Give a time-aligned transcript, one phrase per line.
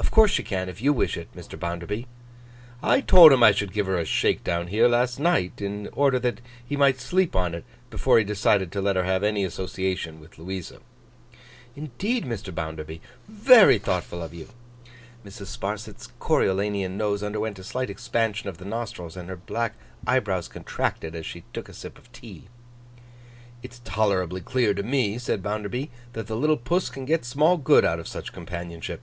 [0.00, 1.56] 'Of course she can if you wish it, Mr.
[1.56, 2.08] Bounderby.'
[2.82, 6.18] 'I told him I would give her a shake down here, last night, in order
[6.18, 10.18] that he might sleep on it before he decided to let her have any association
[10.18, 10.80] with Louisa.'
[11.76, 12.52] 'Indeed, Mr.
[12.52, 13.00] Bounderby?
[13.28, 14.48] Very thoughtful of you!'
[15.24, 15.46] Mrs.
[15.56, 19.74] Sparsit's Coriolanian nose underwent a slight expansion of the nostrils, and her black
[20.08, 22.48] eyebrows contracted as she took a sip of tea.
[23.62, 27.84] 'It's tolerably clear to me,' said Bounderby, 'that the little puss can get small good
[27.84, 29.02] out of such companionship.